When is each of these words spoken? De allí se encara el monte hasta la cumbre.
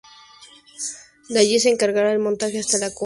De 1.29 1.39
allí 1.39 1.59
se 1.59 1.69
encara 1.69 2.11
el 2.11 2.17
monte 2.17 2.45
hasta 2.57 2.79
la 2.79 2.87
cumbre. 2.89 2.99